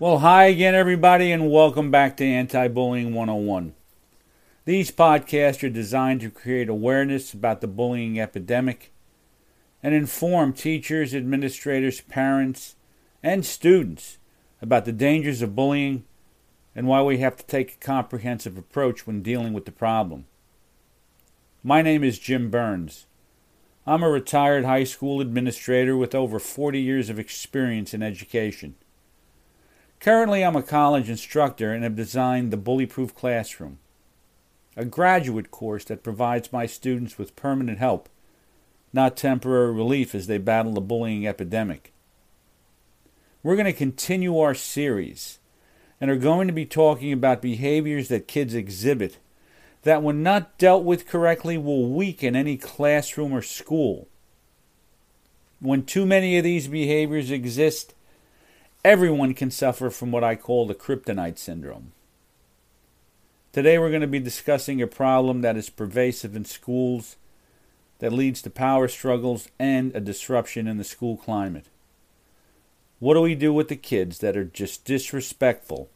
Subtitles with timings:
[0.00, 3.74] Well, hi again, everybody, and welcome back to Anti Bullying 101.
[4.64, 8.92] These podcasts are designed to create awareness about the bullying epidemic
[9.82, 12.76] and inform teachers, administrators, parents,
[13.24, 14.18] and students
[14.62, 16.04] about the dangers of bullying
[16.76, 20.26] and why we have to take a comprehensive approach when dealing with the problem.
[21.64, 23.06] My name is Jim Burns.
[23.84, 28.76] I'm a retired high school administrator with over 40 years of experience in education.
[30.00, 33.78] Currently, I'm a college instructor and have designed the Bully Proof Classroom,
[34.76, 38.08] a graduate course that provides my students with permanent help,
[38.92, 41.92] not temporary relief as they battle the bullying epidemic.
[43.42, 45.40] We're going to continue our series
[46.00, 49.18] and are going to be talking about behaviors that kids exhibit
[49.82, 54.06] that, when not dealt with correctly, will weaken any classroom or school.
[55.60, 57.94] When too many of these behaviors exist,
[58.84, 61.92] Everyone can suffer from what I call the kryptonite syndrome.
[63.52, 67.16] Today we're going to be discussing a problem that is pervasive in schools
[67.98, 71.66] that leads to power struggles and a disruption in the school climate.
[73.00, 75.88] What do we do with the kids that are just disrespectful,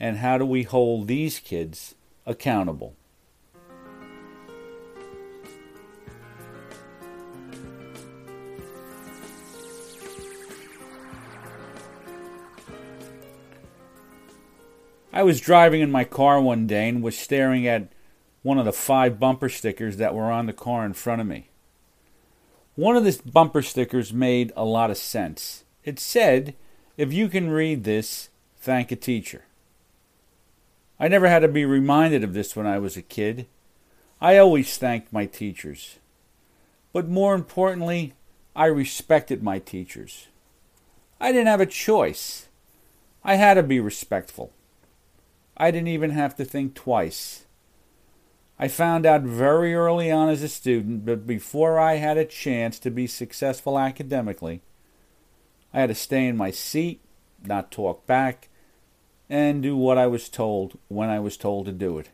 [0.00, 1.94] and how do we hold these kids
[2.26, 2.94] accountable?
[15.12, 17.88] I was driving in my car one day and was staring at
[18.42, 21.48] one of the five bumper stickers that were on the car in front of me.
[22.74, 25.64] One of the bumper stickers made a lot of sense.
[25.82, 26.54] It said,
[26.96, 29.44] If you can read this, thank a teacher.
[31.00, 33.46] I never had to be reminded of this when I was a kid.
[34.20, 35.96] I always thanked my teachers.
[36.92, 38.14] But more importantly,
[38.54, 40.26] I respected my teachers.
[41.20, 42.48] I didn't have a choice.
[43.24, 44.52] I had to be respectful.
[45.58, 47.44] I didn't even have to think twice.
[48.60, 52.78] I found out very early on as a student, but before I had a chance
[52.80, 54.62] to be successful academically,
[55.74, 57.00] I had to stay in my seat,
[57.44, 58.48] not talk back,
[59.28, 62.08] and do what I was told when I was told to do it.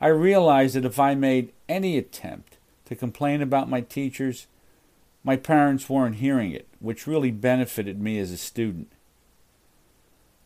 [0.00, 4.46] I realized that if I made any attempt to complain about my teachers,
[5.22, 8.90] my parents weren't hearing it, which really benefited me as a student.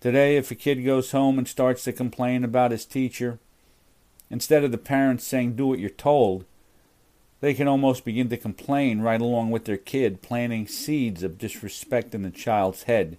[0.01, 3.39] Today, if a kid goes home and starts to complain about his teacher,
[4.31, 6.45] instead of the parents saying, do what you're told,
[7.41, 12.15] they can almost begin to complain right along with their kid, planting seeds of disrespect
[12.15, 13.19] in the child's head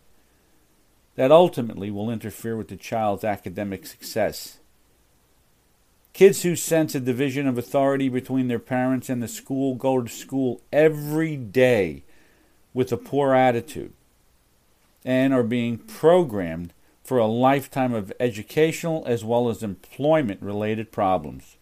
[1.15, 4.59] that ultimately will interfere with the child's academic success.
[6.13, 10.09] Kids who sense a division of authority between their parents and the school go to
[10.09, 12.03] school every day
[12.73, 13.93] with a poor attitude
[15.07, 21.55] and are being programmed for a lifetime of educational as well as employment related problems.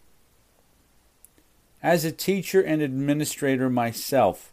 [1.80, 4.52] As a teacher and administrator myself,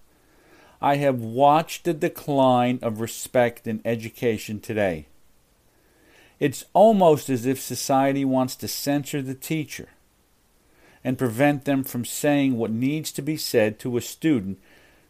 [0.80, 5.08] I have watched the decline of respect in education today.
[6.40, 9.88] It's almost as if society wants to censor the teacher
[11.04, 14.60] and prevent them from saying what needs to be said to a student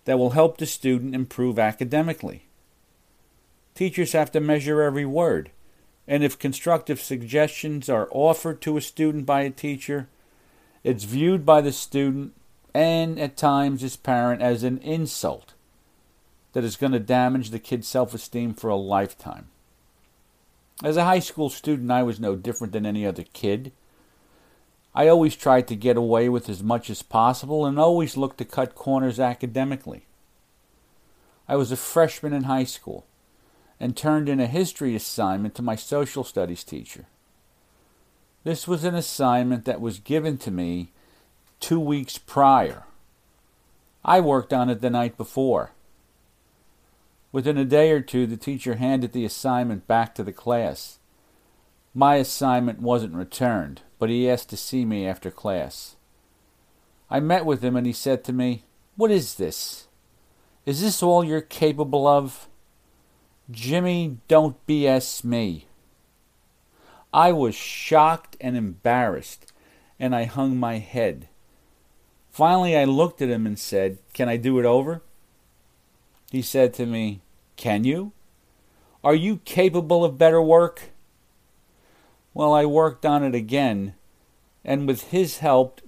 [0.05, 2.43] that will help the student improve academically.
[3.75, 5.51] Teachers have to measure every word
[6.07, 10.09] and if constructive suggestions are offered to a student by a teacher,
[10.83, 12.33] it's viewed by the student
[12.73, 15.53] and at times his parent as an insult
[16.53, 19.47] that is going to damage the kid's self esteem for a lifetime.
[20.83, 23.71] As a high school student, I was no different than any other kid.
[24.93, 28.45] I always tried to get away with as much as possible and always looked to
[28.45, 30.05] cut corners academically.
[31.47, 33.05] I was a freshman in high school
[33.83, 37.05] and turned in a history assignment to my social studies teacher.
[38.45, 40.93] This was an assignment that was given to me
[41.59, 42.85] two weeks prior.
[44.05, 45.71] I worked on it the night before.
[47.33, 50.99] Within a day or two, the teacher handed the assignment back to the class.
[51.93, 55.97] My assignment wasn't returned, but he asked to see me after class.
[57.09, 58.63] I met with him and he said to me,
[58.95, 59.87] What is this?
[60.65, 62.47] Is this all you're capable of?
[63.51, 65.67] Jimmy, don't BS me.
[67.13, 69.51] I was shocked and embarrassed,
[69.99, 71.27] and I hung my head.
[72.31, 75.01] Finally, I looked at him and said, Can I do it over?
[76.31, 77.21] He said to me,
[77.57, 78.13] Can you?
[79.03, 80.91] Are you capable of better work?
[82.33, 83.93] Well, I worked on it again,
[84.63, 85.81] and with his help,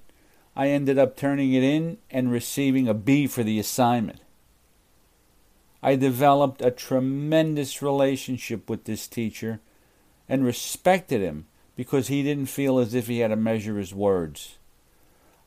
[0.57, 4.19] I ended up turning it in and receiving a B for the assignment.
[5.85, 9.59] I developed a tremendous relationship with this teacher
[10.27, 11.45] and respected him
[11.75, 14.57] because he didn't feel as if he had to measure his words.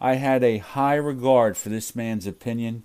[0.00, 2.84] I had a high regard for this man's opinion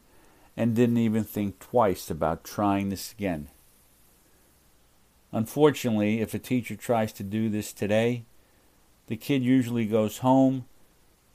[0.58, 3.50] and didn't even think twice about trying this again.
[5.32, 8.24] Unfortunately, if a teacher tries to do this today,
[9.06, 10.66] the kid usually goes home,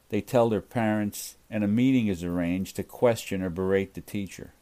[0.08, 4.52] they tell their parents, and a meeting is arranged to question or berate the teacher.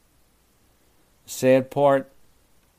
[1.26, 2.10] Sad part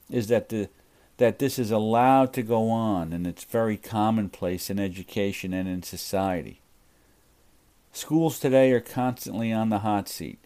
[0.10, 0.70] is that the
[1.18, 5.82] that this is allowed to go on and it's very commonplace in education and in
[5.82, 6.62] society.
[7.92, 10.38] Schools today are constantly on the hot seat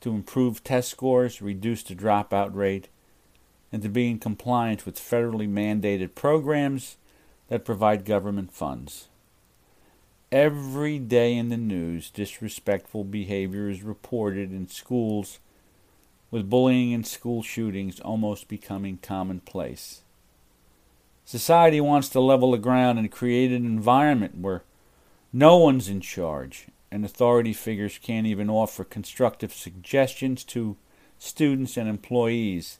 [0.00, 2.88] to improve test scores, reduce the dropout rate,
[3.72, 6.96] and to be in compliance with federally mandated programs
[7.48, 9.08] that provide government funds.
[10.32, 15.40] Every day in the news, disrespectful behavior is reported in schools,
[16.30, 20.02] with bullying and school shootings almost becoming commonplace.
[21.24, 24.62] Society wants to level the ground and create an environment where
[25.32, 30.76] no one's in charge and authority figures can't even offer constructive suggestions to
[31.18, 32.78] students and employees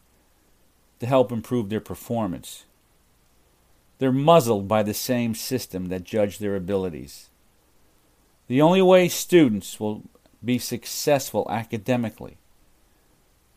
[0.99, 2.64] to help improve their performance.
[3.99, 7.31] They're muzzled by the same system that judge their abilities.
[8.49, 10.02] The only way students will
[10.44, 12.38] be successful academically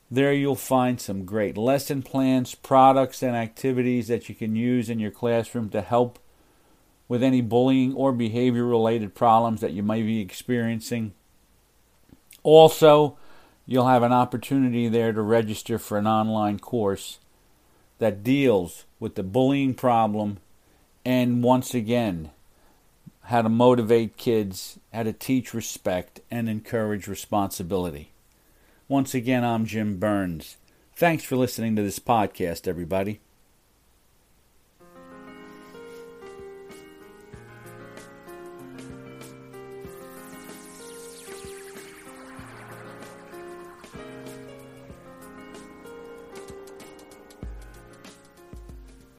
[0.09, 4.99] There you'll find some great lesson plans, products, and activities that you can use in
[4.99, 6.17] your classroom to help
[7.09, 11.13] with any bullying or behavior related problems that you might be experiencing.
[12.43, 13.17] Also,
[13.65, 17.19] you'll have an opportunity there to register for an online course
[17.99, 20.37] that deals with the bullying problem
[21.03, 22.31] and once again,
[23.23, 28.11] how to motivate kids, how to teach respect and encourage responsibility.
[28.89, 30.55] Once again, I'm Jim Burns.
[30.95, 33.19] Thanks for listening to this podcast, everybody.